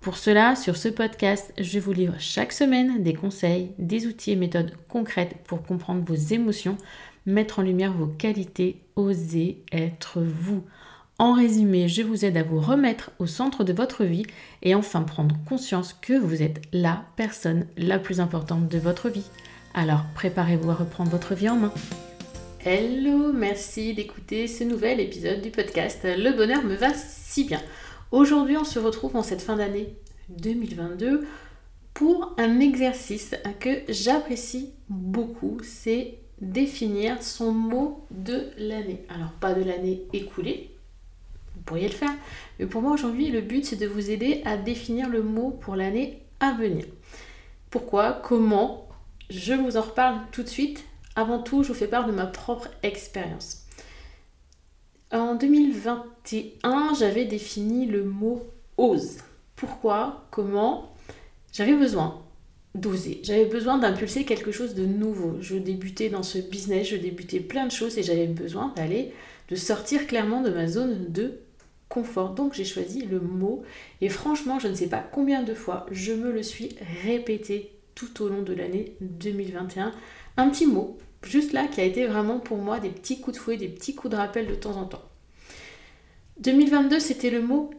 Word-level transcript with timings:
Pour 0.00 0.16
cela, 0.16 0.56
sur 0.56 0.78
ce 0.78 0.88
podcast, 0.88 1.52
je 1.58 1.78
vous 1.78 1.92
livre 1.92 2.14
chaque 2.18 2.52
semaine 2.52 3.02
des 3.02 3.12
conseils, 3.12 3.72
des 3.78 4.06
outils 4.06 4.30
et 4.30 4.36
méthodes 4.36 4.72
concrètes 4.88 5.36
pour 5.44 5.62
comprendre 5.62 6.02
vos 6.06 6.14
émotions, 6.14 6.78
mettre 7.26 7.58
en 7.58 7.62
lumière 7.62 7.92
vos 7.92 8.06
qualités, 8.06 8.80
oser 8.96 9.62
être 9.72 10.22
vous. 10.22 10.64
En 11.18 11.34
résumé, 11.34 11.86
je 11.86 12.00
vous 12.00 12.24
aide 12.24 12.38
à 12.38 12.42
vous 12.42 12.60
remettre 12.60 13.10
au 13.18 13.26
centre 13.26 13.62
de 13.62 13.74
votre 13.74 14.04
vie 14.04 14.24
et 14.62 14.74
enfin 14.74 15.02
prendre 15.02 15.36
conscience 15.46 15.92
que 15.92 16.14
vous 16.14 16.42
êtes 16.42 16.62
la 16.72 17.04
personne 17.16 17.66
la 17.76 17.98
plus 17.98 18.20
importante 18.20 18.68
de 18.68 18.78
votre 18.78 19.10
vie. 19.10 19.28
Alors 19.74 20.04
préparez-vous 20.14 20.70
à 20.70 20.74
reprendre 20.76 21.10
votre 21.10 21.34
vie 21.34 21.50
en 21.50 21.56
main. 21.56 21.74
Hello, 22.64 23.34
merci 23.34 23.92
d'écouter 23.92 24.46
ce 24.46 24.64
nouvel 24.64 24.98
épisode 24.98 25.42
du 25.42 25.50
podcast 25.50 26.00
Le 26.04 26.32
bonheur 26.32 26.64
me 26.64 26.74
va 26.74 26.94
si 26.94 27.44
bien. 27.44 27.60
Aujourd'hui, 28.10 28.56
on 28.56 28.64
se 28.64 28.80
retrouve 28.80 29.14
en 29.14 29.22
cette 29.22 29.40
fin 29.40 29.54
d'année 29.54 29.94
2022 30.30 31.28
pour 31.94 32.34
un 32.38 32.58
exercice 32.58 33.36
que 33.60 33.82
j'apprécie 33.88 34.72
beaucoup, 34.88 35.58
c'est 35.62 36.18
définir 36.40 37.22
son 37.22 37.52
mot 37.52 38.04
de 38.10 38.48
l'année. 38.58 39.04
Alors 39.10 39.30
pas 39.30 39.54
de 39.54 39.62
l'année 39.62 40.02
écoulée, 40.12 40.74
vous 41.54 41.62
pourriez 41.62 41.86
le 41.86 41.94
faire, 41.94 42.12
mais 42.58 42.66
pour 42.66 42.82
moi 42.82 42.92
aujourd'hui 42.92 43.30
le 43.30 43.42
but 43.42 43.64
c'est 43.64 43.76
de 43.76 43.86
vous 43.86 44.10
aider 44.10 44.42
à 44.44 44.56
définir 44.56 45.08
le 45.08 45.22
mot 45.22 45.50
pour 45.50 45.76
l'année 45.76 46.22
à 46.40 46.52
venir. 46.52 46.86
Pourquoi? 47.70 48.12
Comment? 48.24 48.88
Je 49.28 49.54
vous 49.54 49.76
en 49.76 49.82
reparle 49.82 50.18
tout 50.32 50.42
de 50.42 50.48
suite. 50.48 50.84
Avant 51.14 51.40
tout, 51.40 51.62
je 51.62 51.68
vous 51.68 51.74
fais 51.74 51.86
part 51.86 52.06
de 52.06 52.12
ma 52.12 52.26
propre 52.26 52.68
expérience. 52.82 53.66
En 55.12 55.34
2021, 55.34 56.94
j'avais 56.94 57.24
défini 57.24 57.86
le 57.86 58.04
mot 58.04 58.46
ose. 58.76 59.16
Pourquoi? 59.56 60.28
Comment? 60.30 60.94
J'avais 61.52 61.74
besoin 61.74 62.22
d'oser. 62.76 63.20
J'avais 63.24 63.46
besoin 63.46 63.78
d'impulser 63.78 64.24
quelque 64.24 64.52
chose 64.52 64.74
de 64.74 64.86
nouveau. 64.86 65.38
Je 65.40 65.56
débutais 65.56 66.10
dans 66.10 66.22
ce 66.22 66.38
business, 66.38 66.88
je 66.88 66.96
débutais 66.96 67.40
plein 67.40 67.66
de 67.66 67.72
choses 67.72 67.98
et 67.98 68.04
j'avais 68.04 68.28
besoin 68.28 68.72
d'aller, 68.76 69.12
de 69.48 69.56
sortir 69.56 70.06
clairement 70.06 70.42
de 70.42 70.50
ma 70.50 70.68
zone 70.68 71.06
de 71.08 71.40
confort. 71.88 72.30
Donc 72.30 72.54
j'ai 72.54 72.64
choisi 72.64 73.02
le 73.02 73.18
mot 73.18 73.64
et 74.00 74.08
franchement, 74.08 74.60
je 74.60 74.68
ne 74.68 74.74
sais 74.74 74.86
pas 74.86 75.04
combien 75.12 75.42
de 75.42 75.54
fois 75.54 75.86
je 75.90 76.12
me 76.12 76.30
le 76.30 76.44
suis 76.44 76.68
répété 77.02 77.72
tout 77.96 78.22
au 78.22 78.28
long 78.28 78.42
de 78.42 78.54
l'année 78.54 78.94
2021. 79.00 79.92
Un 80.36 80.48
petit 80.50 80.66
mot 80.66 80.96
juste 81.22 81.52
là 81.52 81.66
qui 81.66 81.80
a 81.80 81.84
été 81.84 82.06
vraiment 82.06 82.38
pour 82.38 82.58
moi 82.58 82.80
des 82.80 82.88
petits 82.88 83.20
coups 83.20 83.36
de 83.36 83.42
fouet, 83.42 83.56
des 83.56 83.68
petits 83.68 83.94
coups 83.94 84.12
de 84.12 84.16
rappel 84.16 84.46
de 84.46 84.54
temps 84.54 84.76
en 84.76 84.84
temps. 84.84 85.02
2022, 86.40 86.98
c'était 87.00 87.30
le 87.30 87.42
mot 87.42 87.70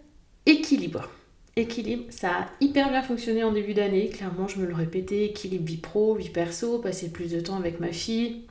équilibre. 0.46 1.10
Équilibre, 1.56 2.06
ça 2.10 2.30
a 2.32 2.50
hyper 2.62 2.90
bien 2.90 3.02
fonctionné 3.02 3.44
en 3.44 3.52
début 3.52 3.74
d'année, 3.74 4.10
clairement 4.10 4.48
je 4.48 4.60
me 4.60 4.66
le 4.66 4.74
répétais, 4.74 5.26
équilibre 5.26 5.66
vie 5.66 5.78
pro, 5.78 6.16
vie 6.16 6.30
perso, 6.30 6.80
passer 6.80 7.12
plus 7.12 7.32
de 7.32 7.42
temps 7.42 7.58
avec 7.58 7.80
ma 7.80 7.92
fille, 7.92 8.46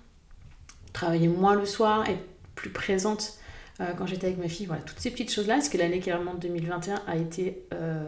travailler 0.92 1.28
moins 1.28 1.54
le 1.54 1.64
soir, 1.64 2.08
être 2.08 2.22
plus 2.54 2.70
présente 2.70 3.38
euh, 3.80 3.92
quand 3.96 4.06
j'étais 4.06 4.26
avec 4.26 4.38
ma 4.38 4.48
fille, 4.48 4.66
voilà, 4.66 4.82
toutes 4.82 4.98
ces 4.98 5.10
petites 5.10 5.32
choses-là, 5.32 5.54
parce 5.54 5.70
que 5.70 5.78
l'année 5.78 6.00
clairement 6.00 6.34
2021 6.34 7.02
a 7.06 7.16
été 7.16 7.62
euh, 7.72 8.06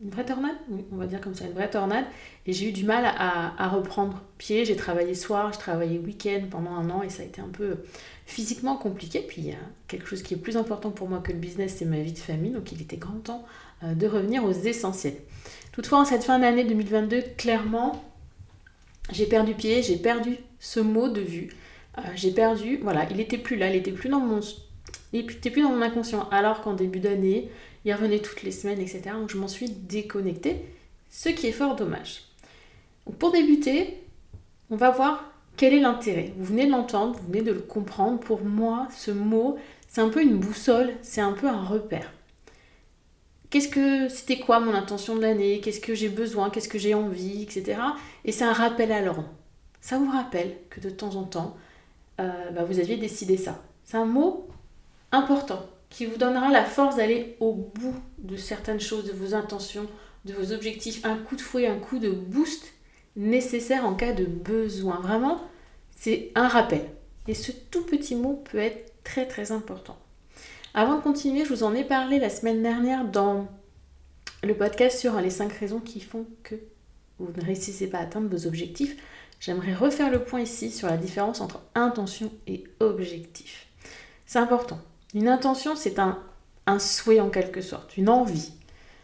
une 0.00 0.10
vraie 0.10 0.24
tornade, 0.24 0.54
on 0.92 0.96
va 0.96 1.06
dire 1.06 1.20
comme 1.20 1.34
ça, 1.34 1.44
une 1.44 1.52
vraie 1.52 1.70
tornade. 1.70 2.04
Et 2.46 2.52
j'ai 2.52 2.68
eu 2.68 2.72
du 2.72 2.84
mal 2.84 3.04
à, 3.04 3.68
reprendre 3.68 4.22
pied. 4.38 4.64
J'ai 4.64 4.76
travaillé 4.76 5.14
soir, 5.14 5.52
j'ai 5.52 5.58
travaillé 5.58 5.98
week-end 5.98 6.42
pendant 6.50 6.70
un 6.70 6.88
an 6.90 7.02
et 7.02 7.08
ça 7.08 7.22
a 7.22 7.26
été 7.26 7.40
un 7.40 7.48
peu 7.48 7.78
physiquement 8.24 8.76
compliqué. 8.76 9.20
Puis 9.20 9.42
il 9.42 9.48
y 9.48 9.52
a 9.52 9.58
quelque 9.88 10.06
chose 10.06 10.22
qui 10.22 10.34
est 10.34 10.38
plus 10.38 10.56
important 10.56 10.90
pour 10.90 11.08
moi 11.08 11.18
que 11.18 11.32
le 11.32 11.38
business, 11.38 11.76
c'est 11.78 11.84
ma 11.84 12.00
vie 12.00 12.12
de 12.12 12.18
famille. 12.18 12.52
Donc 12.52 12.70
il 12.70 12.80
était 12.80 12.96
grand 12.96 13.18
temps 13.18 13.44
euh, 13.82 13.94
de 13.94 14.06
revenir 14.06 14.44
aux 14.44 14.52
essentiels. 14.52 15.16
Toutefois, 15.72 16.00
en 16.00 16.04
cette 16.04 16.22
fin 16.24 16.38
d'année 16.38 16.64
2022, 16.64 17.22
clairement, 17.36 18.04
j'ai 19.10 19.26
perdu 19.26 19.54
pied, 19.54 19.82
j'ai 19.82 19.96
perdu 19.96 20.36
ce 20.60 20.78
mot 20.78 21.08
de 21.08 21.20
vue. 21.20 21.50
Euh, 21.98 22.02
j'ai 22.14 22.30
perdu, 22.30 22.78
voilà, 22.82 23.08
il 23.10 23.18
était 23.20 23.38
plus 23.38 23.56
là, 23.56 23.68
il 23.68 23.74
était 23.74 23.92
plus 23.92 24.08
dans 24.08 24.20
mon, 24.20 24.40
il 25.12 25.30
était 25.30 25.50
plus 25.50 25.62
dans 25.62 25.70
mon 25.70 25.82
inconscient. 25.82 26.28
Alors 26.30 26.62
qu'en 26.62 26.74
début 26.74 27.00
d'année, 27.00 27.50
il 27.84 27.92
revenait 27.92 28.20
toutes 28.20 28.42
les 28.42 28.52
semaines, 28.52 28.80
etc. 28.80 29.02
Donc 29.12 29.30
je 29.30 29.38
m'en 29.38 29.48
suis 29.48 29.70
déconnectée, 29.70 30.64
ce 31.10 31.28
qui 31.28 31.46
est 31.46 31.52
fort 31.52 31.76
dommage. 31.76 32.22
pour 33.18 33.32
débuter, 33.32 34.02
on 34.70 34.76
va 34.76 34.90
voir 34.90 35.32
quel 35.56 35.74
est 35.74 35.80
l'intérêt. 35.80 36.32
Vous 36.36 36.44
venez 36.44 36.66
de 36.66 36.70
l'entendre, 36.70 37.18
vous 37.18 37.26
venez 37.26 37.42
de 37.42 37.52
le 37.52 37.60
comprendre. 37.60 38.20
Pour 38.20 38.42
moi, 38.42 38.88
ce 38.94 39.10
mot, 39.10 39.56
c'est 39.88 40.00
un 40.00 40.08
peu 40.08 40.22
une 40.22 40.38
boussole, 40.38 40.92
c'est 41.02 41.20
un 41.20 41.32
peu 41.32 41.48
un 41.48 41.64
repère. 41.64 42.12
Qu'est-ce 43.50 43.68
que 43.68 44.08
c'était 44.08 44.38
quoi 44.38 44.60
mon 44.60 44.74
intention 44.74 45.16
de 45.16 45.22
l'année? 45.22 45.60
Qu'est-ce 45.60 45.80
que 45.80 45.94
j'ai 45.94 46.10
besoin? 46.10 46.50
Qu'est-ce 46.50 46.68
que 46.68 46.78
j'ai 46.78 46.92
envie? 46.92 47.42
Etc. 47.42 47.78
Et 48.26 48.32
c'est 48.32 48.44
un 48.44 48.52
rappel 48.52 48.92
à 48.92 49.00
l'ordre. 49.00 49.24
Ça 49.80 49.98
vous 49.98 50.10
rappelle 50.10 50.54
que 50.68 50.80
de 50.80 50.90
temps 50.90 51.16
en 51.16 51.24
temps, 51.24 51.56
euh, 52.20 52.50
bah, 52.50 52.64
vous 52.64 52.78
aviez 52.78 52.98
décidé 52.98 53.38
ça. 53.38 53.62
C'est 53.84 53.96
un 53.96 54.04
mot 54.04 54.48
important 55.12 55.66
qui 55.90 56.06
vous 56.06 56.16
donnera 56.18 56.50
la 56.50 56.64
force 56.64 56.96
d'aller 56.96 57.36
au 57.40 57.52
bout 57.52 57.94
de 58.18 58.36
certaines 58.36 58.80
choses, 58.80 59.06
de 59.06 59.12
vos 59.12 59.34
intentions, 59.34 59.86
de 60.24 60.34
vos 60.34 60.52
objectifs. 60.52 61.04
Un 61.04 61.16
coup 61.16 61.36
de 61.36 61.40
fouet, 61.40 61.66
un 61.66 61.78
coup 61.78 61.98
de 61.98 62.10
boost 62.10 62.72
nécessaire 63.16 63.86
en 63.86 63.94
cas 63.94 64.12
de 64.12 64.24
besoin. 64.24 65.00
Vraiment, 65.00 65.40
c'est 65.96 66.30
un 66.34 66.48
rappel. 66.48 66.84
Et 67.26 67.34
ce 67.34 67.52
tout 67.52 67.84
petit 67.84 68.14
mot 68.14 68.42
peut 68.50 68.58
être 68.58 68.92
très 69.04 69.26
très 69.26 69.52
important. 69.52 69.98
Avant 70.74 70.96
de 70.96 71.02
continuer, 71.02 71.44
je 71.44 71.52
vous 71.52 71.62
en 71.62 71.74
ai 71.74 71.84
parlé 71.84 72.18
la 72.18 72.30
semaine 72.30 72.62
dernière 72.62 73.04
dans 73.04 73.48
le 74.42 74.54
podcast 74.54 74.98
sur 74.98 75.20
les 75.20 75.30
5 75.30 75.52
raisons 75.52 75.80
qui 75.80 76.00
font 76.00 76.26
que 76.42 76.54
vous 77.18 77.32
ne 77.36 77.44
réussissez 77.44 77.88
pas 77.88 77.98
à 77.98 78.02
atteindre 78.02 78.28
vos 78.28 78.46
objectifs. 78.46 78.96
J'aimerais 79.40 79.74
refaire 79.74 80.10
le 80.10 80.22
point 80.22 80.40
ici 80.40 80.70
sur 80.70 80.88
la 80.88 80.96
différence 80.96 81.40
entre 81.40 81.60
intention 81.74 82.30
et 82.46 82.64
objectif. 82.80 83.66
C'est 84.26 84.38
important. 84.38 84.78
Une 85.14 85.28
intention, 85.28 85.74
c'est 85.74 85.98
un, 85.98 86.18
souhait 86.78 87.20
en 87.20 87.30
quelque 87.30 87.60
sorte, 87.60 87.96
une 87.96 88.08
envie. 88.08 88.52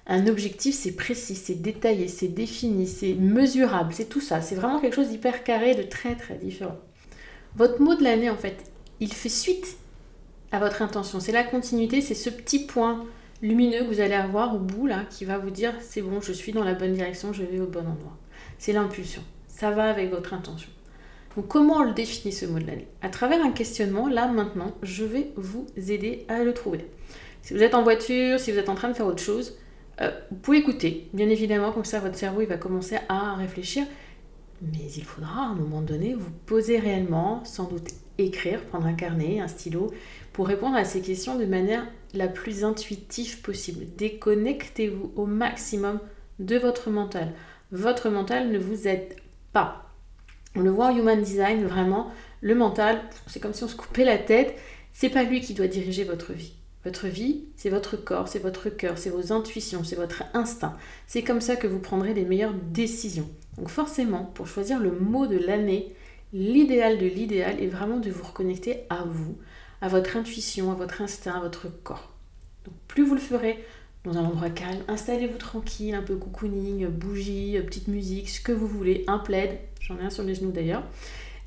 Un 0.07 0.27
objectif, 0.27 0.75
c'est 0.75 0.93
précis, 0.93 1.35
c'est 1.35 1.63
détaillé, 1.63 2.09
c'est 2.09 2.29
défini, 2.29 2.87
c'est 2.87 3.15
mesurable, 3.15 3.95
c'est 3.95 4.09
tout 4.09 4.21
ça. 4.21 4.43
C'est 4.43 4.55
vraiment 4.55 4.81
quelque 4.81 4.97
chose 4.97 5.09
d'hyper 5.09 5.45
carré, 5.45 5.75
de 5.75 5.83
très 5.83 6.15
très 6.15 6.35
différent. 6.35 6.77
Votre 7.57 7.81
mot 7.81 7.95
de 7.95 8.05
l'année, 8.05 8.29
en 8.29 8.37
fait, 8.37 8.71
il 9.01 9.13
fait 9.13 9.31
suite 9.31 9.79
à 10.53 10.59
votre 10.59 10.83
intention. 10.83 11.21
C'est 11.21 11.33
la 11.33 11.43
continuité, 11.43 12.03
c'est 12.03 12.15
ce 12.15 12.29
petit 12.29 12.67
point 12.67 13.07
lumineux 13.41 13.81
que 13.81 13.95
vous 13.95 14.01
allez 14.01 14.15
avoir 14.15 14.55
au 14.55 14.59
bout 14.59 14.87
là 14.87 15.05
qui 15.11 15.25
va 15.25 15.39
vous 15.39 15.51
dire 15.51 15.75
c'est 15.81 16.01
bon, 16.03 16.21
je 16.21 16.33
suis 16.33 16.53
dans 16.53 16.65
la 16.65 16.75
bonne 16.75 16.93
direction, 16.93 17.33
je 17.33 17.43
vais 17.43 17.61
au 17.61 17.67
bon 17.67 17.81
endroit. 17.81 18.17
C'est 18.59 18.73
l'impulsion. 18.73 19.23
Ça 19.49 19.71
va 19.71 19.91
avec 19.91 20.11
votre 20.11 20.35
intention. 20.35 20.71
Comment 21.43 21.79
on 21.79 21.85
le 21.85 21.93
définit 21.93 22.33
ce 22.33 22.47
mot 22.47 22.61
de 22.61 22.67
l'année 22.67 22.87
À 23.03 23.09
travers 23.09 23.45
un 23.45 23.51
questionnement, 23.51 24.09
là 24.09 24.29
maintenant, 24.29 24.73
je 24.83 25.05
vais 25.05 25.33
vous 25.37 25.67
aider 25.77 26.25
à 26.29 26.45
le 26.45 26.55
trouver. 26.55 26.87
Si 27.43 27.55
vous 27.55 27.63
êtes 27.63 27.75
en 27.75 27.83
voiture, 27.83 28.39
si 28.39 28.53
vous 28.53 28.59
êtes 28.59 28.69
en 28.69 28.77
train 28.77 28.89
de 28.89 28.95
faire 28.95 29.07
autre 29.07 29.23
chose, 29.23 29.59
euh, 30.01 30.11
vous 30.31 30.37
pouvez 30.37 30.59
écouter, 30.59 31.09
bien 31.13 31.29
évidemment, 31.29 31.73
comme 31.73 31.85
ça 31.85 32.01
votre 32.01 32.17
cerveau 32.17 32.47
va 32.47 32.57
commencer 32.57 32.99
à 33.09 33.35
réfléchir. 33.35 33.85
Mais 34.63 34.91
il 34.97 35.05
faudra 35.05 35.43
à 35.43 35.49
un 35.49 35.55
moment 35.55 35.83
donné 35.83 36.15
vous 36.15 36.31
poser 36.47 36.79
réellement, 36.79 37.45
sans 37.45 37.65
doute 37.65 37.89
écrire, 38.17 38.65
prendre 38.67 38.87
un 38.87 38.95
carnet, 38.95 39.41
un 39.41 39.49
stylo, 39.49 39.93
pour 40.33 40.47
répondre 40.47 40.77
à 40.77 40.85
ces 40.85 41.01
questions 41.01 41.37
de 41.37 41.45
manière 41.45 41.87
la 42.15 42.29
plus 42.29 42.65
intuitive 42.65 43.41
possible. 43.43 43.87
Déconnectez-vous 43.99 45.13
au 45.17 45.27
maximum 45.27 45.99
de 46.39 46.57
votre 46.57 46.91
mental. 46.91 47.33
Votre 47.73 48.09
mental 48.09 48.51
ne 48.51 48.59
vous 48.59 48.87
aide 48.87 49.17
pas. 49.53 49.84
On 50.57 50.61
le 50.61 50.71
voit 50.71 50.87
en 50.93 50.97
human 50.97 51.21
design, 51.21 51.65
vraiment, 51.65 52.11
le 52.41 52.55
mental, 52.55 53.01
c'est 53.27 53.41
comme 53.41 53.55
si 53.55 53.65
on 53.65 53.69
se 53.69 53.77
coupait 53.77 54.05
la 54.05 54.19
tête. 54.19 54.57
C'est 54.93 55.09
pas 55.09 55.25
lui 55.25 55.41
qui 55.41 55.55
doit 55.55 55.67
diriger 55.67 56.05
votre 56.05 56.33
vie. 56.33 56.53
Votre 56.85 57.09
vie, 57.09 57.47
c'est 57.57 57.71
votre 57.71 57.97
corps, 57.97 58.29
c'est 58.29 58.39
votre 58.39 58.69
cœur, 58.69 58.99
c'est 58.99 59.11
vos 59.11 59.33
intuitions, 59.33 59.83
c'est 59.83 59.97
votre 59.97 60.23
instinct. 60.35 60.77
C'est 61.07 61.23
comme 61.23 61.41
ça 61.41 61.57
que 61.57 61.67
vous 61.67 61.79
prendrez 61.79 62.13
les 62.13 62.27
meilleures 62.27 62.53
décisions. 62.53 63.29
Donc 63.57 63.71
forcément, 63.71 64.31
pour 64.35 64.47
choisir 64.47 64.79
le 64.79 64.93
mot 64.93 65.27
de 65.27 65.39
l'année, 65.39 65.95
l'idéal 66.35 66.99
de 66.99 67.07
l'idéal 67.07 67.61
est 67.63 67.69
vraiment 67.69 67.99
de 67.99 68.11
vous 68.11 68.25
reconnecter 68.25 68.81
à 68.91 69.05
vous, 69.05 69.39
à 69.81 69.89
votre 69.89 70.17
intuition, 70.17 70.71
à 70.71 70.75
votre 70.75 71.01
instinct, 71.01 71.37
à 71.37 71.41
votre 71.41 71.69
corps. 71.83 72.13
Donc 72.67 72.75
plus 72.87 73.05
vous 73.05 73.15
le 73.15 73.21
ferez 73.21 73.65
dans 74.05 74.19
un 74.19 74.25
endroit 74.25 74.51
calme, 74.51 74.83
installez-vous 74.87 75.39
tranquille, 75.39 75.95
un 75.95 76.03
peu 76.03 76.17
cocooning, 76.17 76.87
bougie, 76.89 77.59
petite 77.65 77.89
musique, 77.89 78.29
ce 78.29 78.41
que 78.41 78.53
vous 78.53 78.69
voulez, 78.69 79.05
un 79.07 79.19
plaid, 79.19 79.59
j'en 79.85 79.99
ai 79.99 80.03
un 80.03 80.11
sur 80.11 80.25
les 80.25 80.35
genoux 80.35 80.51
d'ailleurs. 80.51 80.83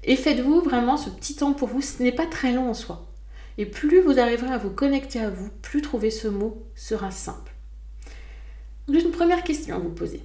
Et 0.04 0.16
faites-vous 0.16 0.62
vraiment 0.62 0.96
ce 0.96 1.10
petit 1.10 1.36
temps 1.36 1.54
pour 1.54 1.68
vous, 1.68 1.82
ce 1.82 2.02
n'est 2.02 2.12
pas 2.12 2.28
très 2.28 2.54
long 2.54 2.70
en 2.70 2.74
soi. 2.74 3.12
Et 3.58 3.66
plus 3.66 4.00
vous 4.00 4.20
arriverez 4.20 4.54
à 4.54 4.58
vous 4.58 4.70
connecter 4.70 5.20
à 5.20 5.30
vous, 5.30 5.50
plus 5.62 5.82
trouver 5.82 6.12
ce 6.12 6.28
mot 6.28 6.66
sera 6.76 7.12
simple. 7.12 7.54
J'ai 8.88 9.04
une 9.04 9.12
première 9.12 9.44
question 9.44 9.76
à 9.76 9.80
vous 9.80 9.90
poser. 9.90 10.22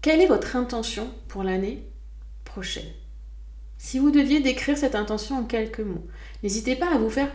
Quelle 0.00 0.22
est 0.22 0.26
votre 0.26 0.56
intention 0.56 1.12
pour 1.28 1.42
l'année 1.42 1.84
prochaine? 2.44 2.90
Si 3.76 3.98
vous 3.98 4.10
deviez 4.10 4.40
décrire 4.40 4.76
cette 4.76 4.94
intention 4.94 5.38
en 5.38 5.44
quelques 5.44 5.80
mots, 5.80 6.06
n'hésitez 6.42 6.74
pas 6.74 6.92
à 6.92 6.98
vous 6.98 7.10
faire, 7.10 7.30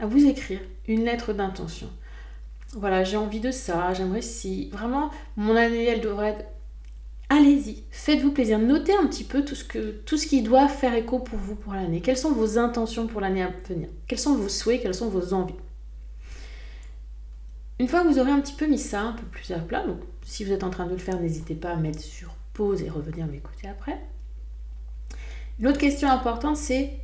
à 0.00 0.06
vous 0.06 0.26
écrire 0.26 0.60
une 0.88 1.04
lettre 1.04 1.32
d'intention. 1.32 1.88
Voilà, 2.74 3.04
j'ai 3.04 3.16
envie 3.16 3.40
de 3.40 3.50
ça, 3.50 3.94
j'aimerais 3.94 4.22
si. 4.22 4.70
Vraiment, 4.70 5.10
mon 5.36 5.56
année, 5.56 5.84
elle 5.84 6.00
devrait 6.00 6.30
être 6.30 6.44
allez-y, 7.30 7.84
faites-vous 7.90 8.32
plaisir, 8.32 8.58
notez 8.58 8.94
un 8.94 9.06
petit 9.06 9.24
peu 9.24 9.44
tout 9.44 9.54
ce, 9.54 10.26
qui 10.26 10.42
doit 10.42 10.68
faire 10.68 10.94
écho 10.94 11.20
pour 11.20 11.38
vous 11.38 11.54
pour 11.54 11.72
l'année. 11.72 12.02
Quelles 12.02 12.18
sont 12.18 12.32
vos 12.32 12.58
intentions 12.58 13.06
pour 13.06 13.20
l'année 13.20 13.42
à 13.42 13.50
venir? 13.68 13.88
Quels 14.06 14.18
sont 14.18 14.34
vos 14.34 14.48
souhaits? 14.48 14.82
Quelles 14.82 14.94
sont 14.94 15.08
vos 15.08 15.32
envies? 15.32 15.54
Une 17.78 17.88
fois 17.88 18.02
que 18.02 18.08
vous 18.08 18.18
aurez 18.18 18.32
un 18.32 18.40
petit 18.40 18.52
peu 18.52 18.66
mis 18.66 18.78
ça 18.78 19.00
un 19.00 19.12
peu 19.12 19.24
plus 19.24 19.52
à 19.52 19.58
plat, 19.58 19.86
donc 19.86 20.00
si 20.22 20.44
vous 20.44 20.52
êtes 20.52 20.64
en 20.64 20.70
train 20.70 20.84
de 20.84 20.90
le 20.90 20.98
faire, 20.98 21.18
n'hésitez 21.18 21.54
pas 21.54 21.70
à 21.70 21.76
mettre 21.76 22.00
sur 22.00 22.34
pause 22.52 22.82
et 22.82 22.90
revenir 22.90 23.26
m'écouter 23.26 23.68
après. 23.68 23.98
Une 25.58 25.68
autre 25.68 25.78
question 25.78 26.10
importante, 26.10 26.56
c'est 26.56 26.98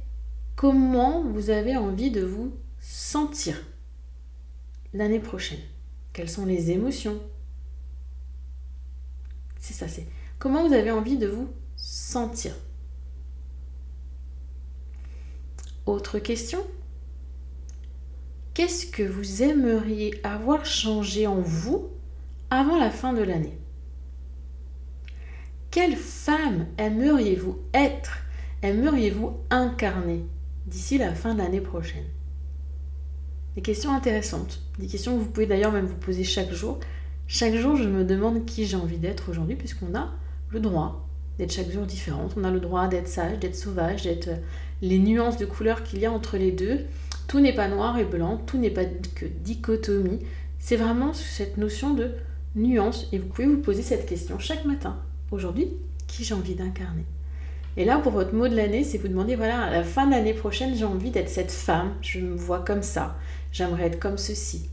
comment 0.57 1.23
vous 1.23 1.51
avez 1.51 1.77
envie 1.77 2.11
de 2.11 2.23
vous 2.23 2.53
sentir 2.81 3.63
l'année 4.93 5.21
prochaine? 5.21 5.61
Quelles 6.13 6.29
sont 6.29 6.47
les 6.47 6.73
émotions? 6.73 7.21
C'est 9.59 9.75
ça, 9.75 9.89
c'est 9.89 10.07
Comment 10.39 10.67
vous 10.67 10.75
avez 10.75 10.91
envie 10.91 11.17
de 11.17 11.29
vous 11.29 11.49
sentir? 11.77 12.53
Autre 15.87 16.19
question? 16.19 16.61
Qu'est-ce 18.53 18.87
que 18.87 19.03
vous 19.03 19.43
aimeriez 19.43 20.21
avoir 20.25 20.67
changé 20.67 21.27
en 21.27 21.41
vous 21.41 21.89
avant 22.51 22.79
la 22.79 22.91
fin 22.91 23.13
de 23.13 23.23
l'année? 23.23 23.59
Quelle 25.71 25.97
femme 25.97 26.67
aimeriez-vous 26.77 27.59
être? 27.73 28.19
Aimeriez-vous 28.63 29.39
incarner 29.51 30.25
d'ici 30.67 30.99
la 30.99 31.15
fin 31.15 31.35
de 31.35 31.39
l'année 31.39 31.61
prochaine? 31.61 32.07
Des 33.55 33.63
questions 33.63 33.95
intéressantes, 33.95 34.63
des 34.79 34.87
questions 34.87 35.17
que 35.17 35.23
vous 35.23 35.31
pouvez 35.31 35.47
d'ailleurs 35.47 35.73
même 35.73 35.87
vous 35.87 35.97
poser 35.97 36.25
chaque 36.25 36.53
jour. 36.53 36.79
Chaque 37.27 37.55
jour, 37.55 37.77
je 37.77 37.89
me 37.89 38.05
demande 38.05 38.45
qui 38.45 38.67
j'ai 38.67 38.77
envie 38.77 38.99
d'être 38.99 39.31
aujourd'hui, 39.31 39.57
puisqu'on 39.57 39.95
a 39.95 40.13
le 40.51 40.61
droit 40.61 41.07
d'être 41.39 41.53
chaque 41.53 41.71
jour 41.71 41.85
différente. 41.85 42.35
On 42.37 42.45
a 42.45 42.51
le 42.51 42.61
droit 42.61 42.89
d'être 42.89 43.09
sage, 43.09 43.39
d'être 43.39 43.57
sauvage, 43.57 44.03
d'être 44.03 44.29
euh, 44.29 44.37
les 44.83 44.99
nuances 44.99 45.37
de 45.37 45.47
couleurs 45.47 45.83
qu'il 45.83 46.01
y 46.01 46.07
a 46.07 46.13
entre 46.13 46.37
les 46.37 46.53
deux. 46.53 46.81
Tout 47.29 47.41
n'est 47.41 47.55
pas 47.55 47.69
noir 47.69 47.99
et 47.99 48.05
blanc, 48.05 48.41
tout 48.47 48.59
n'est 48.59 48.71
pas 48.71 48.85
que 48.85 49.27
dichotomie. 49.27 50.21
C'est 50.59 50.77
vraiment 50.77 51.13
cette 51.13 51.59
notion 51.59 51.95
de 51.95 52.13
nuance 52.55 53.09
et 53.13 53.19
vous 53.19 53.27
pouvez 53.27 53.47
vous 53.47 53.59
poser 53.59 53.83
cette 53.83 54.07
question 54.07 54.39
chaque 54.39 54.65
matin. 54.65 54.97
Aujourd'hui, 55.31 55.69
qui 56.07 56.25
j'ai 56.25 56.35
envie 56.35 56.55
d'incarner? 56.55 57.05
Et 57.77 57.85
là, 57.85 57.99
pour 57.99 58.13
votre 58.13 58.35
mot 58.35 58.49
de 58.49 58.57
l'année, 58.57 58.85
c'est 58.85 58.97
vous 58.97 59.09
demander, 59.09 59.37
voilà, 59.37 59.65
à 59.65 59.71
la 59.71 59.85
fin 59.85 60.07
de 60.07 60.13
l'année 60.13 60.33
prochaine, 60.33 60.75
j'ai 60.75 60.85
envie 60.85 61.11
d'être 61.11 61.29
cette 61.29 61.51
femme, 61.51 61.93
je 62.01 62.21
me 62.21 62.35
vois 62.35 62.61
comme 62.61 62.83
ça, 62.83 63.19
j'aimerais 63.53 63.89
être 63.89 63.99
comme 63.99 64.17
ceci. 64.17 64.71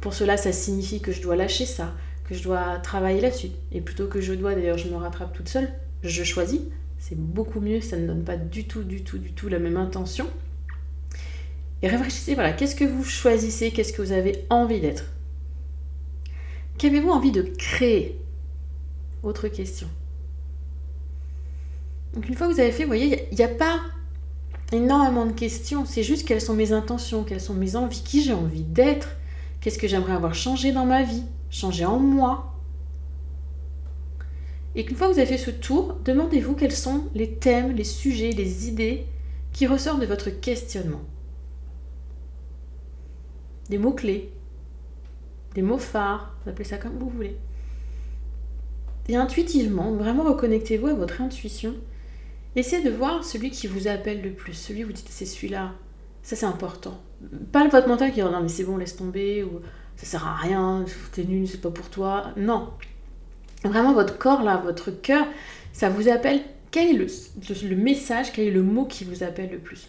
Pour 0.00 0.14
cela, 0.14 0.36
ça 0.36 0.52
signifie 0.52 1.00
que 1.00 1.10
je 1.10 1.20
dois 1.20 1.34
lâcher 1.34 1.66
ça, 1.66 1.94
que 2.24 2.34
je 2.34 2.42
dois 2.42 2.78
travailler 2.78 3.20
là-dessus. 3.20 3.50
Et 3.72 3.80
plutôt 3.80 4.06
que 4.06 4.20
je 4.20 4.32
dois, 4.32 4.54
d'ailleurs, 4.54 4.78
je 4.78 4.88
me 4.88 4.96
rattrape 4.96 5.32
toute 5.32 5.48
seule, 5.48 5.72
je 6.02 6.24
choisis. 6.24 6.60
C'est 6.98 7.18
beaucoup 7.18 7.60
mieux, 7.60 7.80
ça 7.80 7.98
ne 7.98 8.06
donne 8.06 8.24
pas 8.24 8.36
du 8.36 8.64
tout, 8.64 8.82
du 8.82 9.04
tout, 9.04 9.18
du 9.18 9.32
tout 9.32 9.48
la 9.48 9.58
même 9.58 9.76
intention. 9.76 10.26
Et 11.82 11.88
réfléchissez, 11.88 12.34
voilà, 12.34 12.52
qu'est-ce 12.52 12.74
que 12.74 12.84
vous 12.84 13.04
choisissez, 13.04 13.70
qu'est-ce 13.70 13.92
que 13.92 14.00
vous 14.00 14.12
avez 14.12 14.46
envie 14.48 14.80
d'être? 14.80 15.04
Qu'avez-vous 16.78 17.10
envie 17.10 17.30
de 17.30 17.42
créer? 17.42 18.18
Autre 19.22 19.48
question. 19.48 19.88
Donc 22.14 22.28
une 22.28 22.34
fois 22.34 22.48
que 22.48 22.54
vous 22.54 22.60
avez 22.60 22.72
fait, 22.72 22.84
vous 22.84 22.88
voyez, 22.88 23.28
il 23.32 23.36
n'y 23.36 23.44
a, 23.44 23.48
a, 23.48 23.50
pas 23.50 23.80
énormément 24.72 25.26
de 25.26 25.32
questions, 25.32 25.84
c'est 25.84 26.02
juste 26.02 26.26
quelles 26.26 26.40
sont 26.40 26.54
mes 26.54 26.72
intentions, 26.72 27.22
quelles 27.22 27.40
sont 27.40 27.54
mes 27.54 27.76
envies, 27.76 28.02
qui 28.02 28.22
j'ai 28.22 28.32
envie 28.32 28.62
d'être, 28.62 29.08
qu'est-ce 29.60 29.78
que 29.78 29.88
j'aimerais 29.88 30.14
avoir 30.14 30.34
changé 30.34 30.72
dans 30.72 30.86
ma 30.86 31.02
vie, 31.02 31.24
changer 31.54 31.84
en 31.84 31.98
moi. 31.98 32.52
Et 34.74 34.84
qu'une 34.84 34.96
fois 34.96 35.06
que 35.06 35.12
vous 35.12 35.20
avez 35.20 35.28
fait 35.28 35.38
ce 35.38 35.52
tour, 35.52 35.94
demandez-vous 36.04 36.54
quels 36.54 36.72
sont 36.72 37.04
les 37.14 37.30
thèmes, 37.34 37.76
les 37.76 37.84
sujets, 37.84 38.32
les 38.32 38.68
idées 38.68 39.06
qui 39.52 39.68
ressortent 39.68 40.00
de 40.00 40.06
votre 40.06 40.30
questionnement. 40.30 41.02
Des 43.70 43.78
mots-clés, 43.78 44.32
des 45.54 45.62
mots 45.62 45.78
phares, 45.78 46.36
vous 46.42 46.50
appelez 46.50 46.64
ça 46.64 46.76
comme 46.76 46.98
vous 46.98 47.08
voulez. 47.08 47.36
Et 49.08 49.14
intuitivement, 49.14 49.92
vraiment 49.92 50.24
reconnectez-vous 50.24 50.88
à 50.88 50.94
votre 50.94 51.20
intuition. 51.20 51.74
Essayez 52.56 52.82
de 52.82 52.90
voir 52.90 53.22
celui 53.22 53.50
qui 53.50 53.68
vous 53.68 53.86
appelle 53.86 54.22
le 54.22 54.32
plus, 54.32 54.54
celui 54.54 54.82
où 54.82 54.88
vous 54.88 54.92
dites 54.92 55.08
c'est 55.08 55.24
celui-là, 55.24 55.72
ça 56.22 56.34
c'est 56.34 56.46
important. 56.46 57.00
Pas 57.52 57.66
votre 57.68 57.88
mental 57.88 58.10
qui 58.10 58.16
dit 58.16 58.22
non 58.22 58.42
mais 58.42 58.48
c'est 58.48 58.64
bon, 58.64 58.76
laisse 58.76 58.96
tomber, 58.96 59.44
ou 59.44 59.60
ça 59.96 60.06
sert 60.06 60.26
à 60.26 60.34
rien, 60.34 60.84
t'es 61.12 61.24
nul, 61.24 61.46
c'est 61.48 61.60
pas 61.60 61.70
pour 61.70 61.90
toi. 61.90 62.32
Non. 62.36 62.70
Vraiment 63.64 63.92
votre 63.92 64.18
corps 64.18 64.42
là, 64.42 64.58
votre 64.58 64.90
cœur, 64.90 65.26
ça 65.72 65.88
vous 65.88 66.08
appelle. 66.08 66.40
Quel 66.70 66.88
est 66.88 67.06
le, 67.62 67.76
message, 67.76 68.32
quel 68.32 68.48
est 68.48 68.50
le 68.50 68.62
mot 68.62 68.84
qui 68.84 69.04
vous 69.04 69.22
appelle 69.22 69.50
le 69.50 69.58
plus? 69.58 69.88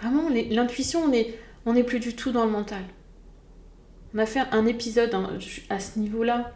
Vraiment, 0.00 0.28
l'intuition, 0.50 1.04
on 1.04 1.08
n'est 1.08 1.36
est 1.78 1.84
plus 1.84 2.00
du 2.00 2.16
tout 2.16 2.32
dans 2.32 2.44
le 2.44 2.50
mental. 2.50 2.82
On 4.14 4.18
a 4.18 4.26
fait 4.26 4.40
un 4.50 4.66
épisode 4.66 5.14
hein, 5.14 5.38
à 5.70 5.78
ce 5.78 6.00
niveau-là 6.00 6.52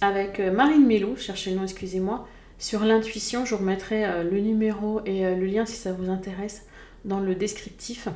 avec 0.00 0.40
euh, 0.40 0.52
Marine 0.52 0.86
Mello, 0.86 1.16
cherchez 1.16 1.50
le 1.50 1.56
nom, 1.56 1.64
excusez-moi, 1.64 2.26
sur 2.58 2.84
l'intuition. 2.84 3.44
Je 3.44 3.54
vous 3.54 3.60
remettrai 3.60 4.04
euh, 4.04 4.22
le 4.22 4.40
numéro 4.40 5.00
et 5.04 5.26
euh, 5.26 5.34
le 5.34 5.46
lien 5.46 5.66
si 5.66 5.76
ça 5.76 5.92
vous 5.92 6.10
intéresse 6.10 6.66
dans 7.04 7.20
le 7.20 7.34
descriptif 7.34 8.08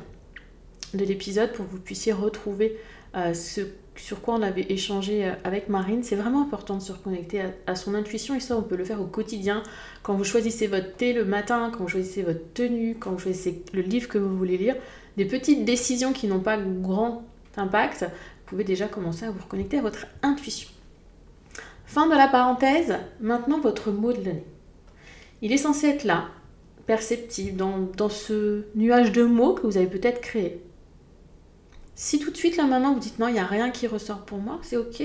de 0.93 1.05
l'épisode 1.05 1.53
pour 1.53 1.65
que 1.65 1.71
vous 1.71 1.79
puissiez 1.79 2.13
retrouver 2.13 2.77
ce 3.33 3.61
sur 3.99 4.21
quoi 4.21 4.35
on 4.35 4.41
avait 4.41 4.65
échangé 4.69 5.31
avec 5.43 5.69
Marine. 5.69 6.03
C'est 6.03 6.15
vraiment 6.15 6.41
important 6.41 6.77
de 6.77 6.81
se 6.81 6.91
reconnecter 6.91 7.43
à, 7.67 7.75
son 7.75 7.93
intuition 7.93 8.35
et 8.35 8.39
ça 8.39 8.57
on 8.57 8.61
peut 8.61 8.75
le 8.75 8.85
faire 8.85 9.01
au 9.01 9.05
quotidien. 9.05 9.61
Quand 10.03 10.15
vous 10.15 10.23
choisissez 10.23 10.67
votre 10.67 10.95
thé 10.95 11.13
le 11.13 11.25
matin, 11.25 11.71
quand 11.71 11.83
vous 11.83 11.89
choisissez 11.89 12.23
votre 12.23 12.53
tenue, 12.53 12.95
quand 12.99 13.11
vous 13.11 13.19
choisissez 13.19 13.63
le 13.73 13.81
livre 13.81 14.07
que 14.07 14.17
vous 14.17 14.35
voulez 14.35 14.57
lire, 14.57 14.75
des 15.17 15.25
petites 15.25 15.65
décisions 15.65 16.13
qui 16.13 16.27
n'ont 16.27 16.39
pas 16.39 16.57
grand 16.57 17.23
impact, 17.57 18.03
vous 18.03 18.45
pouvez 18.45 18.63
déjà 18.63 18.87
commencer 18.87 19.25
à 19.25 19.31
vous 19.31 19.41
reconnecter 19.43 19.79
à 19.79 19.81
votre 19.81 20.07
intuition. 20.23 20.69
Fin 21.85 22.07
de 22.07 22.15
la 22.15 22.27
parenthèse, 22.27 22.95
maintenant 23.19 23.59
votre 23.59 23.91
mot 23.91 24.13
de 24.13 24.23
l'année. 24.23 24.45
Il 25.41 25.51
est 25.51 25.57
censé 25.57 25.87
être 25.87 26.03
là, 26.03 26.27
perceptible, 26.85 27.57
dans, 27.57 27.79
dans 27.97 28.09
ce 28.09 28.63
nuage 28.75 29.11
de 29.11 29.23
mots 29.23 29.53
que 29.53 29.65
vous 29.65 29.77
avez 29.77 29.87
peut-être 29.87 30.21
créé. 30.21 30.61
Si 32.01 32.17
tout 32.17 32.31
de 32.31 32.37
suite 32.37 32.55
là 32.55 32.65
maintenant 32.65 32.93
vous 32.93 33.01
dites 33.01 33.19
non, 33.19 33.27
il 33.27 33.33
n'y 33.33 33.39
a 33.39 33.45
rien 33.45 33.71
qui 33.71 33.85
ressort 33.85 34.21
pour 34.21 34.37
moi, 34.37 34.61
c'est 34.61 34.77
ok. 34.77 35.03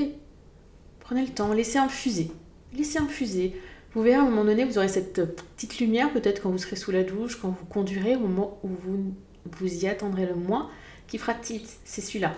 Prenez 1.00 1.26
le 1.26 1.34
temps, 1.34 1.52
laissez 1.52 1.76
infuser. 1.76 2.30
Laissez 2.72 3.00
infuser. 3.00 3.60
Vous 3.92 4.02
verrez 4.02 4.14
à 4.14 4.20
un 4.20 4.30
moment 4.30 4.44
donné, 4.44 4.64
vous 4.64 4.78
aurez 4.78 4.86
cette 4.86 5.24
petite 5.24 5.80
lumière, 5.80 6.12
peut-être 6.12 6.40
quand 6.40 6.50
vous 6.50 6.58
serez 6.58 6.76
sous 6.76 6.92
la 6.92 7.02
douche, 7.02 7.40
quand 7.42 7.48
vous 7.48 7.64
conduirez, 7.64 8.14
au 8.14 8.20
moment 8.20 8.60
où 8.62 8.68
vous, 8.68 9.12
vous 9.44 9.84
y 9.84 9.88
attendrez 9.88 10.24
le 10.24 10.36
moins, 10.36 10.70
qui 11.08 11.18
fera 11.18 11.34
tilt, 11.34 11.68
c'est 11.84 12.00
celui-là. 12.00 12.32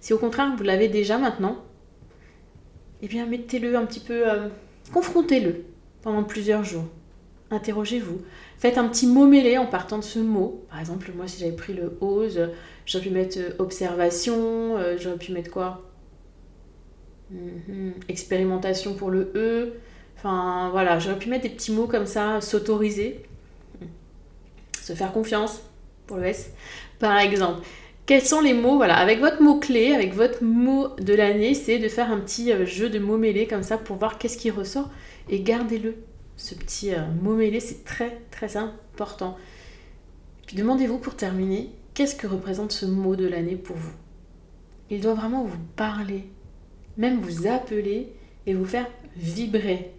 Si 0.00 0.14
au 0.14 0.18
contraire 0.18 0.56
vous 0.56 0.64
l'avez 0.64 0.88
déjà 0.88 1.18
maintenant, 1.18 1.62
eh 3.02 3.06
bien 3.06 3.26
mettez-le 3.26 3.76
un 3.76 3.84
petit 3.84 4.00
peu, 4.00 4.30
euh, 4.30 4.48
confrontez-le 4.94 5.66
pendant 6.00 6.24
plusieurs 6.24 6.64
jours. 6.64 6.86
Interrogez-vous. 7.50 8.22
Faites 8.56 8.78
un 8.78 8.88
petit 8.88 9.06
mot 9.06 9.26
mêlé 9.26 9.58
en 9.58 9.66
partant 9.66 9.98
de 9.98 10.04
ce 10.04 10.20
mot. 10.20 10.64
Par 10.70 10.80
exemple, 10.80 11.12
moi 11.14 11.28
si 11.28 11.38
j'avais 11.38 11.54
pris 11.54 11.74
le 11.74 11.98
ose, 12.00 12.48
j'aurais 12.86 13.04
pu 13.04 13.10
mettre 13.10 13.38
euh, 13.38 13.50
observation, 13.58 14.76
euh, 14.76 14.96
j'aurais 14.98 15.18
pu 15.18 15.32
mettre 15.32 15.50
quoi? 15.50 15.82
Mhm. 17.30 17.94
Expérimentation 18.08 18.94
pour 18.94 19.10
le 19.10 19.32
E. 19.34 19.74
Enfin 20.16 20.68
voilà, 20.70 20.98
j'aurais 20.98 21.18
pu 21.18 21.28
mettre 21.28 21.44
des 21.44 21.50
petits 21.50 21.72
mots 21.72 21.86
comme 21.86 22.06
ça, 22.06 22.40
s'autoriser. 22.40 23.22
Se 24.80 24.94
faire 24.94 25.12
confiance, 25.12 25.62
pour 26.06 26.16
le 26.16 26.24
S, 26.24 26.52
par 26.98 27.18
exemple. 27.18 27.64
Quels 28.04 28.22
sont 28.22 28.40
les 28.40 28.52
mots 28.52 28.76
Voilà, 28.76 28.96
avec 28.96 29.20
votre 29.20 29.40
mot-clé, 29.40 29.94
avec 29.94 30.12
votre 30.12 30.42
mot 30.42 30.88
de 30.96 31.14
l'année, 31.14 31.54
c'est 31.54 31.78
de 31.78 31.88
faire 31.88 32.10
un 32.10 32.18
petit 32.18 32.52
euh, 32.52 32.66
jeu 32.66 32.90
de 32.90 32.98
mots 32.98 33.16
mêlés 33.16 33.46
comme 33.46 33.62
ça 33.62 33.78
pour 33.78 33.96
voir 33.96 34.18
qu'est-ce 34.18 34.36
qui 34.36 34.50
ressort 34.50 34.90
et 35.28 35.40
gardez-le. 35.40 35.94
Ce 36.36 36.54
petit 36.56 36.92
mot 37.22 37.34
mêlé, 37.34 37.60
c'est 37.60 37.84
très 37.84 38.18
très 38.32 38.56
important. 38.56 39.36
Puis 40.46 40.56
demandez-vous 40.56 40.98
pour 40.98 41.14
terminer, 41.14 41.70
qu'est-ce 41.94 42.14
que 42.14 42.26
représente 42.26 42.72
ce 42.72 42.86
mot 42.86 43.16
de 43.16 43.26
l'année 43.26 43.56
pour 43.56 43.76
vous? 43.76 43.92
Il 44.90 45.00
doit 45.00 45.14
vraiment 45.14 45.44
vous 45.44 45.58
parler, 45.76 46.24
même 46.96 47.20
vous 47.20 47.46
appeler 47.46 48.12
et 48.46 48.54
vous 48.54 48.64
faire 48.64 48.86
vibrer. 49.16 49.92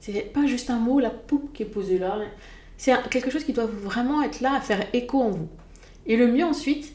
C'est 0.00 0.32
pas 0.32 0.46
juste 0.46 0.70
un 0.70 0.78
mot, 0.78 1.00
la 1.00 1.10
poupe 1.10 1.52
qui 1.52 1.62
est 1.62 1.66
posée 1.66 1.98
là. 1.98 2.18
C'est 2.76 2.92
quelque 3.10 3.30
chose 3.30 3.44
qui 3.44 3.52
doit 3.52 3.66
vraiment 3.66 4.22
être 4.22 4.40
là 4.40 4.54
à 4.54 4.60
faire 4.60 4.86
écho 4.92 5.20
en 5.20 5.30
vous. 5.30 5.48
Et 6.06 6.16
le 6.16 6.28
mieux 6.28 6.44
ensuite, 6.44 6.94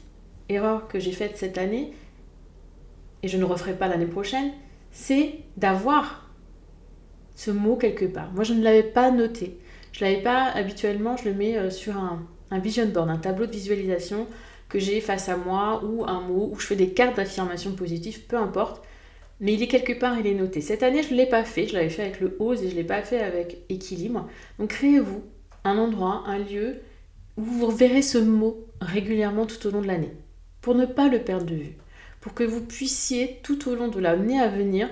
erreur 0.49 0.87
que 0.87 0.99
j'ai 0.99 1.11
faite 1.11 1.37
cette 1.37 1.57
année, 1.57 1.93
et 3.21 3.27
je 3.27 3.37
ne 3.37 3.43
referai 3.43 3.77
pas 3.77 3.87
l'année 3.87 4.05
prochaine, 4.05 4.51
c'est 4.91 5.39
d'avoir 5.57 6.29
ce 7.35 7.51
mot 7.51 7.75
quelque 7.75 8.05
part. 8.05 8.31
Moi, 8.33 8.43
je 8.43 8.53
ne 8.53 8.63
l'avais 8.63 8.83
pas 8.83 9.11
noté. 9.11 9.57
Je 9.91 10.03
l'avais 10.03 10.21
pas 10.21 10.45
habituellement, 10.45 11.17
je 11.17 11.29
le 11.29 11.35
mets 11.35 11.57
euh, 11.57 11.69
sur 11.69 11.97
un, 11.97 12.25
un 12.53 12.60
vision 12.60 12.86
board, 12.86 13.10
un 13.10 13.17
tableau 13.17 13.48
de 13.48 13.51
visualisation 13.51 14.27
que 14.69 14.79
j'ai 14.79 15.01
face 15.01 15.27
à 15.27 15.36
moi, 15.38 15.83
ou 15.83 16.05
un 16.05 16.22
mot, 16.22 16.50
ou 16.53 16.60
je 16.60 16.67
fais 16.67 16.75
des 16.75 16.91
cartes 16.91 17.17
d'affirmation 17.17 17.74
positive, 17.74 18.22
peu 18.27 18.38
importe. 18.38 18.83
Mais 19.39 19.53
il 19.53 19.63
est 19.63 19.67
quelque 19.67 19.93
part, 19.93 20.17
il 20.19 20.27
est 20.27 20.36
noté. 20.36 20.62
Cette 20.62 20.83
année, 20.83 21.03
je 21.03 21.12
ne 21.12 21.17
l'ai 21.17 21.25
pas 21.25 21.43
fait, 21.43 21.67
je 21.67 21.74
l'avais 21.74 21.89
fait 21.89 22.03
avec 22.03 22.19
le 22.19 22.38
ose 22.39 22.63
et 22.63 22.69
je 22.69 22.75
ne 22.75 22.79
l'ai 22.79 22.86
pas 22.86 23.01
fait 23.01 23.19
avec 23.19 23.57
équilibre. 23.69 24.29
Donc 24.60 24.69
créez-vous 24.69 25.24
un 25.63 25.77
endroit, 25.77 26.24
un 26.27 26.38
lieu 26.38 26.77
où 27.38 27.43
vous 27.43 27.72
verrez 27.72 28.03
ce 28.03 28.19
mot 28.19 28.67
régulièrement 28.79 29.45
tout 29.45 29.67
au 29.67 29.72
long 29.72 29.81
de 29.81 29.88
l'année, 29.88 30.13
pour 30.62 30.75
ne 30.75 30.86
pas 30.86 31.07
le 31.07 31.19
perdre 31.19 31.45
de 31.45 31.55
vue, 31.55 31.77
pour 32.22 32.33
que 32.33 32.43
vous 32.43 32.62
puissiez 32.62 33.39
tout 33.41 33.67
au 33.69 33.75
long 33.75 33.88
de 33.88 34.00
l'année 34.00 34.39
à 34.39 34.48
venir 34.48 34.89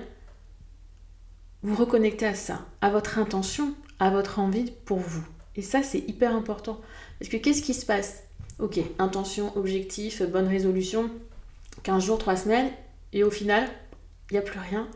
vous 1.62 1.76
reconnecter 1.76 2.26
à 2.26 2.34
ça, 2.34 2.66
à 2.80 2.90
votre 2.90 3.18
intention, 3.18 3.74
à 4.00 4.10
votre 4.10 4.40
envie 4.40 4.72
pour 4.84 4.98
vous. 4.98 5.24
Et 5.56 5.62
ça, 5.62 5.82
c'est 5.82 5.98
hyper 6.08 6.34
important. 6.34 6.80
Parce 7.18 7.30
que 7.30 7.36
qu'est-ce 7.36 7.62
qui 7.62 7.74
se 7.74 7.86
passe? 7.86 8.24
Ok, 8.58 8.78
intention, 8.98 9.56
objectif, 9.56 10.22
bonne 10.22 10.48
résolution, 10.48 11.10
15 11.82 12.04
jours, 12.04 12.18
3 12.18 12.36
semaines, 12.36 12.70
et 13.12 13.24
au 13.24 13.30
final, 13.30 13.68
il 14.30 14.34
n'y 14.34 14.38
a 14.38 14.42
plus 14.42 14.58
rien. 14.58 14.88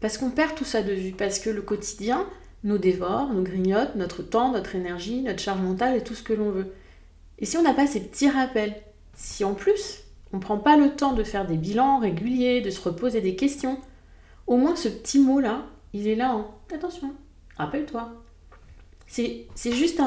Parce 0.00 0.18
qu'on 0.18 0.30
perd 0.30 0.54
tout 0.54 0.64
ça 0.64 0.82
de 0.82 0.92
vue, 0.92 1.12
parce 1.12 1.38
que 1.38 1.50
le 1.50 1.62
quotidien 1.62 2.26
nous 2.64 2.78
dévore, 2.78 3.32
nous 3.32 3.42
grignote 3.42 3.94
notre 3.96 4.22
temps, 4.22 4.52
notre 4.52 4.74
énergie, 4.74 5.22
notre 5.22 5.40
charge 5.40 5.60
mentale 5.60 5.96
et 5.96 6.04
tout 6.04 6.14
ce 6.14 6.22
que 6.22 6.32
l'on 6.32 6.50
veut. 6.50 6.72
Et 7.38 7.46
si 7.46 7.56
on 7.56 7.62
n'a 7.62 7.74
pas 7.74 7.86
ces 7.86 8.00
petits 8.00 8.28
rappels, 8.28 8.74
si 9.14 9.44
en 9.44 9.54
plus 9.54 10.00
on 10.32 10.36
ne 10.36 10.42
prend 10.42 10.58
pas 10.58 10.76
le 10.76 10.94
temps 10.94 11.12
de 11.12 11.24
faire 11.24 11.46
des 11.46 11.56
bilans 11.56 11.98
réguliers, 11.98 12.60
de 12.60 12.70
se 12.70 12.80
reposer 12.80 13.20
des 13.20 13.36
questions, 13.36 13.80
au 14.46 14.56
moins 14.56 14.76
ce 14.76 14.88
petit 14.88 15.18
mot-là, 15.18 15.64
il 15.92 16.08
est 16.08 16.16
là 16.16 16.34
en 16.34 16.54
attention, 16.74 17.14
rappelle-toi. 17.56 18.12
C'est 19.06 19.46
juste 19.72 20.00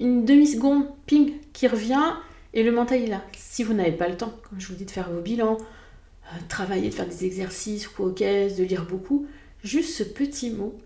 une 0.00 0.24
demi-seconde 0.24 0.86
ping 1.06 1.32
qui 1.52 1.66
revient 1.68 2.14
et 2.52 2.62
le 2.62 2.72
mental 2.72 3.02
est 3.02 3.06
là. 3.06 3.22
Si 3.36 3.62
vous 3.62 3.74
n'avez 3.74 3.92
pas 3.92 4.08
le 4.08 4.16
temps, 4.16 4.32
comme 4.48 4.60
je 4.60 4.68
vous 4.68 4.74
dis, 4.74 4.84
de 4.84 4.90
faire 4.90 5.10
vos 5.10 5.20
bilans, 5.20 5.58
euh, 5.58 6.36
travailler, 6.48 6.88
de 6.88 6.94
faire 6.94 7.08
des 7.08 7.24
exercices 7.24 7.88
ou 7.98 8.10
de 8.10 8.62
lire 8.64 8.86
beaucoup, 8.86 9.26
juste 9.62 9.94
ce 9.94 10.02
petit 10.02 10.50
mot, 10.50 10.78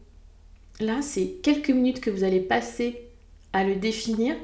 là, 0.81 1.01
c'est 1.03 1.39
quelques 1.43 1.71
minutes 1.71 2.01
que 2.01 2.11
vous 2.11 2.25
allez 2.25 2.41
passer 2.41 3.03
à 3.53 3.65
le 3.65 3.77
définir 3.77 4.37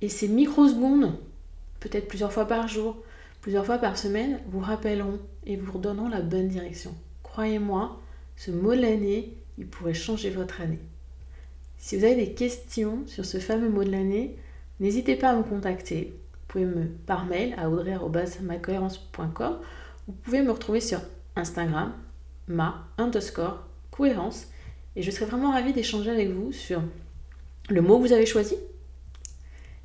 et 0.00 0.08
ces 0.08 0.28
microsecondes, 0.28 1.14
peut-être 1.80 2.08
plusieurs 2.08 2.32
fois 2.32 2.46
par 2.46 2.68
jour, 2.68 2.96
plusieurs 3.40 3.66
fois 3.66 3.78
par 3.78 3.96
semaine, 3.96 4.40
vous 4.50 4.60
rappelleront 4.60 5.18
et 5.46 5.56
vous 5.56 5.72
redonneront 5.72 6.08
la 6.08 6.20
bonne 6.20 6.48
direction. 6.48 6.94
Croyez-moi, 7.22 8.00
ce 8.36 8.50
mot 8.50 8.74
l'année, 8.74 9.34
il 9.58 9.66
pourrait 9.66 9.94
changer 9.94 10.30
votre 10.30 10.60
année. 10.60 10.80
Si 11.78 11.96
vous 11.96 12.04
avez 12.04 12.16
des 12.16 12.32
questions 12.32 13.06
sur 13.06 13.24
ce 13.24 13.38
fameux 13.38 13.70
mot 13.70 13.84
de 13.84 13.90
l'année, 13.90 14.36
n'hésitez 14.80 15.16
pas 15.16 15.30
à 15.30 15.36
me 15.36 15.42
contacter. 15.42 16.12
Vous 16.32 16.38
pouvez 16.48 16.64
me 16.64 16.86
par 16.86 17.24
mail 17.24 17.54
à 17.56 17.70
audrey.macohérence.com 17.70 19.58
Vous 20.06 20.12
pouvez 20.12 20.42
me 20.42 20.50
retrouver 20.50 20.80
sur 20.80 21.00
Instagram, 21.36 21.94
ma 22.46 22.86
underscore 22.98 23.64
cohérence. 23.90 24.48
Et 24.96 25.02
je 25.02 25.10
serai 25.10 25.26
vraiment 25.26 25.52
ravie 25.52 25.72
d'échanger 25.72 26.10
avec 26.10 26.30
vous 26.30 26.52
sur 26.52 26.82
le 27.70 27.80
mot 27.80 27.98
que 27.98 28.08
vous 28.08 28.12
avez 28.12 28.26
choisi, 28.26 28.56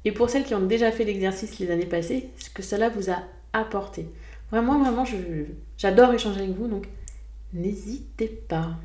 et 0.06 0.12
pour 0.12 0.30
celles 0.30 0.44
qui 0.44 0.56
ont 0.56 0.66
déjà 0.66 0.92
fait 0.92 1.06
l'exercice 1.06 1.60
les 1.60 1.72
années 1.72 1.86
passées, 1.86 2.30
ce 2.38 2.50
que 2.50 2.62
cela 2.62 2.90
vous 2.90 3.10
a 3.10 3.24
apporté. 3.54 4.08
Vraiment, 4.52 4.80
vraiment, 4.80 5.06
j'adore 5.78 6.14
échanger 6.14 6.42
avec 6.42 6.56
vous, 6.56 6.68
donc 6.68 6.88
n'hésitez 7.54 8.28
pas. 8.28 8.76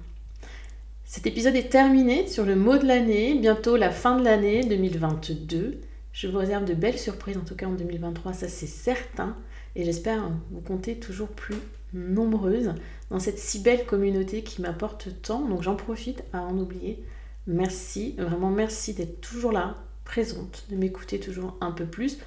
Cet 1.10 1.26
épisode 1.26 1.56
est 1.56 1.70
terminé 1.70 2.26
sur 2.26 2.44
le 2.44 2.54
mot 2.54 2.76
de 2.76 2.84
l'année, 2.84 3.34
bientôt 3.34 3.78
la 3.78 3.90
fin 3.90 4.18
de 4.18 4.24
l'année 4.24 4.62
2022. 4.62 5.80
Je 6.12 6.28
vous 6.28 6.36
réserve 6.36 6.66
de 6.66 6.74
belles 6.74 6.98
surprises, 6.98 7.38
en 7.38 7.44
tout 7.44 7.54
cas 7.54 7.64
en 7.64 7.72
2023, 7.72 8.34
ça 8.34 8.46
c'est 8.46 8.66
certain. 8.66 9.34
Et 9.74 9.86
j'espère 9.86 10.30
vous 10.50 10.60
compter 10.60 10.96
toujours 10.96 11.28
plus 11.28 11.56
nombreuses 11.94 12.74
dans 13.08 13.18
cette 13.18 13.38
si 13.38 13.60
belle 13.60 13.86
communauté 13.86 14.42
qui 14.42 14.60
m'apporte 14.60 15.08
tant. 15.22 15.40
Donc 15.48 15.62
j'en 15.62 15.76
profite 15.76 16.24
à 16.34 16.42
en 16.42 16.58
oublier. 16.58 17.02
Merci, 17.46 18.14
vraiment 18.18 18.50
merci 18.50 18.92
d'être 18.92 19.22
toujours 19.22 19.52
là, 19.52 19.76
présente, 20.04 20.66
de 20.68 20.76
m'écouter 20.76 21.18
toujours 21.18 21.56
un 21.62 21.72
peu 21.72 21.86
plus. 21.86 22.18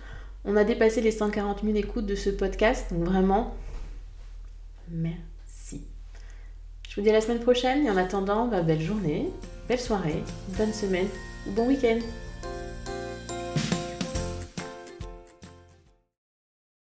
On 0.44 0.56
a 0.56 0.64
dépassé 0.64 1.02
les 1.02 1.12
140 1.12 1.62
000 1.64 1.76
écoutes 1.76 2.08
de 2.08 2.16
ce 2.16 2.32
podcast, 2.32 2.92
donc 2.92 3.04
vraiment, 3.04 3.56
merci. 4.90 5.31
Je 6.91 6.98
vous 6.98 7.03
dis 7.03 7.10
à 7.10 7.13
la 7.13 7.21
semaine 7.21 7.39
prochaine 7.39 7.86
et 7.86 7.89
en 7.89 7.95
attendant, 7.95 8.48
bah, 8.48 8.63
belle 8.63 8.81
journée, 8.81 9.29
belle 9.69 9.79
soirée, 9.79 10.21
bonne 10.57 10.74
semaine 10.74 11.07
ou 11.48 11.51
bon 11.51 11.67
week-end. 11.67 12.00